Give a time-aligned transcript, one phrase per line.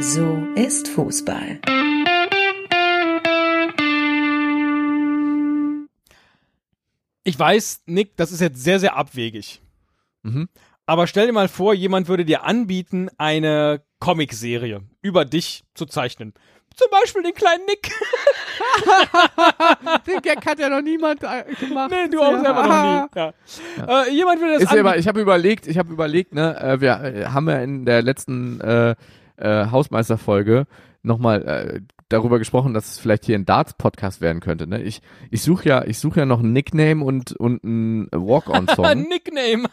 [0.00, 1.60] So ist Fußball.
[7.22, 9.60] Ich weiß, Nick, das ist jetzt sehr, sehr abwegig.
[10.22, 10.48] Mhm.
[10.86, 16.32] Aber stell dir mal vor, jemand würde dir anbieten, eine Comicserie über dich zu zeichnen.
[16.74, 17.90] Zum Beispiel den kleinen Nick.
[20.06, 21.90] Den Gag hat ja noch niemand äh, gemacht.
[21.90, 23.00] nee, du auch selber noch nie.
[23.16, 23.34] Ja.
[24.04, 24.98] Äh, jemand würde das Ist anbieten.
[24.98, 28.60] ich habe überlegt, ich habe überlegt, ne, äh, wir äh, haben ja in der letzten
[28.60, 28.94] äh,
[29.40, 30.66] äh, Hausmeisterfolge
[31.02, 34.66] nochmal äh, darüber gesprochen, dass es vielleicht hier ein Darts-Podcast werden könnte.
[34.66, 34.82] Ne?
[34.82, 39.02] Ich, ich suche ja, ich suche ja noch ein Nickname und, und einen Walk-on-Song.
[39.08, 39.68] Nickname.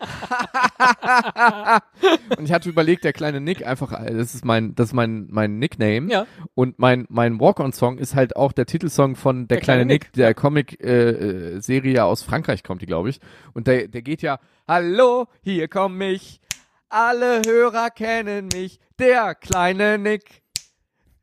[2.36, 5.28] und ich hatte überlegt, der kleine Nick einfach, äh, das ist mein, das ist mein,
[5.30, 6.10] mein Nickname.
[6.10, 6.26] Ja.
[6.54, 10.04] Und mein, mein Walk-on-Song ist halt auch der Titelsong von Der, Der kleine, kleine Nick,
[10.04, 13.20] Nick, der Comic-Serie ja aus Frankreich kommt, die glaube ich.
[13.54, 16.40] Und der, der geht ja, Hallo, hier komm ich.
[16.92, 18.80] Alle Hörer kennen mich.
[18.98, 20.42] Der kleine Nick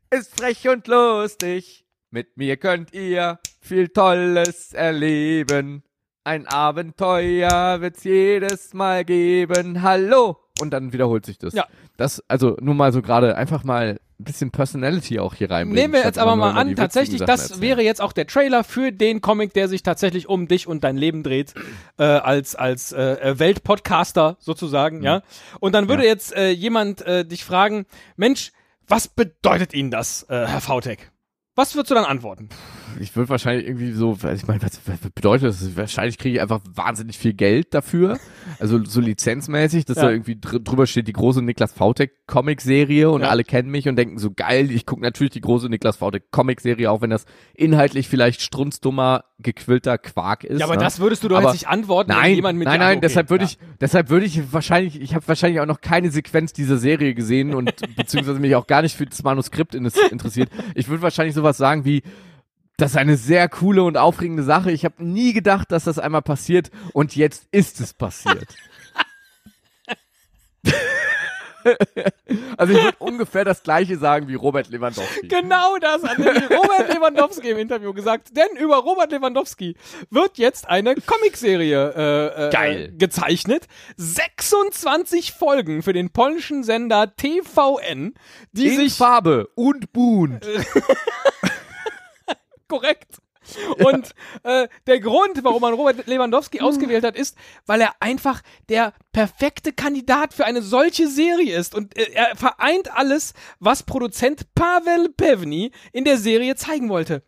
[0.08, 1.84] ist frech und lustig.
[2.10, 5.82] Mit mir könnt ihr viel Tolles erleben.
[6.24, 9.82] Ein Abenteuer wird's jedes Mal geben.
[9.82, 10.47] Hallo!
[10.60, 11.54] Und dann wiederholt sich das.
[11.54, 11.66] Ja.
[11.96, 15.80] Das, also nur mal so gerade einfach mal ein bisschen Personality auch hier reinbringen.
[15.80, 17.60] Nehmen wir jetzt aber mal an, tatsächlich, das erzählen.
[17.60, 20.96] wäre jetzt auch der Trailer für den Comic, der sich tatsächlich um dich und dein
[20.96, 21.54] Leben dreht,
[21.98, 25.22] äh, als, als äh, Weltpodcaster sozusagen, ja.
[25.60, 26.06] Und dann würde Mhm.
[26.06, 26.12] Ja.
[26.12, 27.86] jetzt äh, jemand äh, dich fragen,
[28.16, 28.50] Mensch,
[28.88, 31.12] was bedeutet Ihnen das, äh, Herr Vautek?
[31.54, 32.48] Was würdest du dann antworten?
[33.00, 35.76] Ich würde wahrscheinlich irgendwie so, weil ich meine, was, was bedeutet das?
[35.76, 38.18] Wahrscheinlich kriege ich einfach wahnsinnig viel Geld dafür.
[38.58, 40.04] Also so lizenzmäßig, dass Ja.
[40.04, 43.28] da irgendwie dr drüber steht, die große Niklas Vautek Comic-Serie und Ja.
[43.28, 46.90] alle kennen mich und denken so geil, ich gucke natürlich die große Niklas Vautek Comic-Serie,
[46.90, 50.58] auch wenn das inhaltlich vielleicht strunzdummer, gequillter Quark ist.
[50.58, 50.82] Ja, aber ne?
[50.82, 53.06] das würdest du doch Aber- jetzt nicht antworten, wenn Nein, jemand mit nein, nein, okay,
[53.06, 53.50] deshalb würde ja.
[53.50, 57.54] ich, deshalb würde ich wahrscheinlich, ich habe wahrscheinlich auch noch keine Sequenz dieser Serie gesehen
[57.54, 60.48] und beziehungsweise mich auch gar nicht für das Manuskript in- interessiert.
[60.74, 62.02] Ich würde wahrscheinlich sowas sagen wie,
[62.78, 64.70] das ist eine sehr coole und aufregende Sache.
[64.70, 68.54] Ich habe nie gedacht, dass das einmal passiert und jetzt ist es passiert.
[72.56, 75.26] also ich würde ungefähr das gleiche sagen wie Robert Lewandowski.
[75.26, 78.36] Genau das hat Robert Lewandowski im Interview gesagt.
[78.36, 79.74] Denn über Robert Lewandowski
[80.10, 83.66] wird jetzt eine Comicserie äh, äh, gezeichnet.
[83.96, 88.14] 26 Folgen für den polnischen Sender TVN,
[88.52, 90.46] die In sich Farbe und bunt.
[92.68, 93.20] korrekt.
[93.78, 98.92] Und äh, der Grund, warum man Robert Lewandowski ausgewählt hat, ist, weil er einfach der
[99.12, 101.74] perfekte Kandidat für eine solche Serie ist.
[101.74, 107.22] Und äh, er vereint alles, was Produzent Pavel Pevny in der Serie zeigen wollte.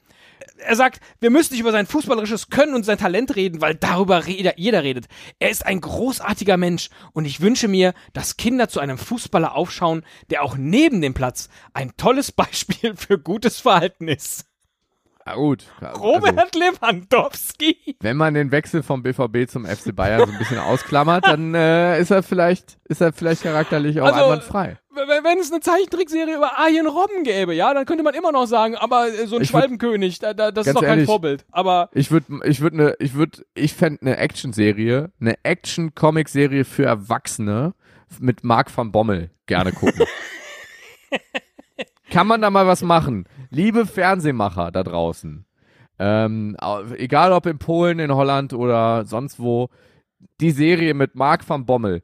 [0.59, 4.26] Er sagt, wir müssen nicht über sein fußballerisches Können und sein Talent reden, weil darüber
[4.26, 5.06] jeder, jeder redet.
[5.38, 10.04] Er ist ein großartiger Mensch und ich wünsche mir, dass Kinder zu einem Fußballer aufschauen,
[10.31, 14.50] der auch neben dem Platz ein tolles Beispiel für gutes Verhalten ist.
[15.30, 15.64] Ja, gut.
[15.80, 17.96] Also, Robert Lewandowski.
[18.00, 22.00] wenn man den Wechsel vom BVB zum FC Bayern so ein bisschen ausklammert, dann äh,
[22.00, 24.78] ist er vielleicht, ist er vielleicht charakterlich auch Also, einwandfrei.
[24.92, 28.74] Wenn es eine Zeichentrickserie über Arjen Robben gäbe, ja, dann könnte man immer noch sagen,
[28.76, 31.44] aber äh, so ein Ich Schwalbenkönig, da, da, das ist doch kein ehrlich, Vorbild.
[31.52, 36.84] Aber Ich würde, ich würde eine, ich würde, ich fände eine Action-Serie, eine Action-Comic-Serie für
[36.84, 37.74] Erwachsene
[38.19, 40.04] mit Mark van Bommel gerne gucken.
[42.10, 43.25] Kann man da mal was machen?
[43.50, 45.47] Liebe Fernsehmacher da draußen,
[45.98, 46.56] ähm,
[46.97, 49.69] egal ob in Polen, in Holland oder sonst wo,
[50.41, 52.03] die Serie mit Mark van Bommel,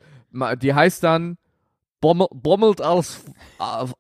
[0.63, 1.39] die heißt dann
[2.01, 3.25] Bommel, Bommelt alles,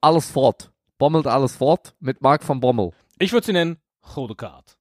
[0.01, 0.71] alles fort.
[0.99, 2.93] Bommelt alles fort mit Mark van Bommel.
[3.19, 3.79] ich würde sie nennen
[4.17, 4.79] Rode Card.